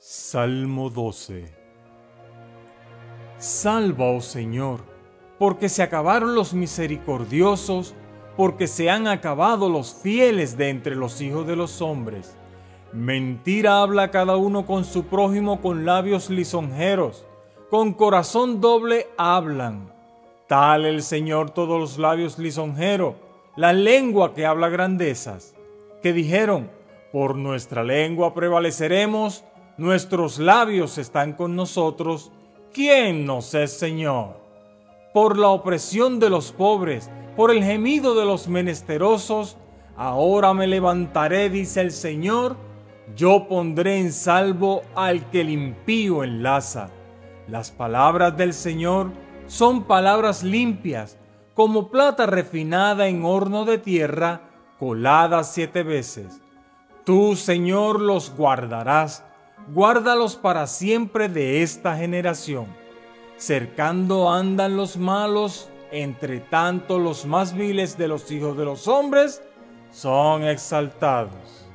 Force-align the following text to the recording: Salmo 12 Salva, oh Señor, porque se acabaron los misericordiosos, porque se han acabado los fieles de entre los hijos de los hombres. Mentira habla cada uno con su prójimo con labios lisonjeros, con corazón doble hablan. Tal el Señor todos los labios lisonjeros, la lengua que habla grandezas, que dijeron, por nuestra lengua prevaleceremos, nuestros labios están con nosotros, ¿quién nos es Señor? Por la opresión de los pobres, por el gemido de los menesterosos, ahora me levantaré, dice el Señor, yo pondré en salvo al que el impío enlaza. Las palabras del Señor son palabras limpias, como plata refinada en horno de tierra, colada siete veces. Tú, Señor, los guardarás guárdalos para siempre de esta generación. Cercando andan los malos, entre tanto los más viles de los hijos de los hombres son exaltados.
Salmo 0.00 0.90
12 0.90 1.52
Salva, 3.36 4.12
oh 4.12 4.20
Señor, 4.20 4.78
porque 5.40 5.68
se 5.68 5.82
acabaron 5.82 6.36
los 6.36 6.54
misericordiosos, 6.54 7.96
porque 8.36 8.68
se 8.68 8.90
han 8.90 9.08
acabado 9.08 9.68
los 9.68 9.92
fieles 9.92 10.56
de 10.56 10.68
entre 10.68 10.94
los 10.94 11.20
hijos 11.20 11.48
de 11.48 11.56
los 11.56 11.82
hombres. 11.82 12.36
Mentira 12.92 13.82
habla 13.82 14.12
cada 14.12 14.36
uno 14.36 14.66
con 14.66 14.84
su 14.84 15.06
prójimo 15.06 15.60
con 15.60 15.84
labios 15.84 16.30
lisonjeros, 16.30 17.26
con 17.68 17.92
corazón 17.92 18.60
doble 18.60 19.08
hablan. 19.16 19.92
Tal 20.46 20.86
el 20.86 21.02
Señor 21.02 21.50
todos 21.50 21.80
los 21.80 21.98
labios 21.98 22.38
lisonjeros, 22.38 23.16
la 23.56 23.72
lengua 23.72 24.32
que 24.32 24.46
habla 24.46 24.68
grandezas, 24.68 25.56
que 26.04 26.12
dijeron, 26.12 26.70
por 27.10 27.34
nuestra 27.34 27.82
lengua 27.82 28.32
prevaleceremos, 28.32 29.42
nuestros 29.78 30.38
labios 30.38 30.98
están 30.98 31.32
con 31.32 31.54
nosotros, 31.56 32.32
¿quién 32.72 33.24
nos 33.24 33.54
es 33.54 33.72
Señor? 33.72 34.36
Por 35.14 35.38
la 35.38 35.48
opresión 35.48 36.18
de 36.18 36.28
los 36.28 36.52
pobres, 36.52 37.10
por 37.36 37.52
el 37.52 37.62
gemido 37.62 38.14
de 38.16 38.26
los 38.26 38.48
menesterosos, 38.48 39.56
ahora 39.96 40.52
me 40.52 40.66
levantaré, 40.66 41.48
dice 41.48 41.80
el 41.80 41.92
Señor, 41.92 42.56
yo 43.16 43.46
pondré 43.48 43.98
en 43.98 44.12
salvo 44.12 44.82
al 44.94 45.30
que 45.30 45.40
el 45.40 45.50
impío 45.50 46.24
enlaza. 46.24 46.90
Las 47.46 47.70
palabras 47.70 48.36
del 48.36 48.52
Señor 48.52 49.12
son 49.46 49.84
palabras 49.84 50.42
limpias, 50.42 51.16
como 51.54 51.88
plata 51.88 52.26
refinada 52.26 53.08
en 53.08 53.24
horno 53.24 53.64
de 53.64 53.78
tierra, 53.78 54.42
colada 54.78 55.42
siete 55.44 55.82
veces. 55.82 56.40
Tú, 57.04 57.36
Señor, 57.36 58.00
los 58.00 58.34
guardarás 58.36 59.24
guárdalos 59.72 60.36
para 60.36 60.66
siempre 60.66 61.28
de 61.28 61.62
esta 61.62 61.96
generación. 61.96 62.66
Cercando 63.36 64.30
andan 64.30 64.76
los 64.76 64.96
malos, 64.96 65.68
entre 65.90 66.40
tanto 66.40 66.98
los 66.98 67.24
más 67.24 67.54
viles 67.54 67.96
de 67.96 68.08
los 68.08 68.30
hijos 68.30 68.56
de 68.56 68.64
los 68.64 68.88
hombres 68.88 69.42
son 69.90 70.44
exaltados. 70.44 71.67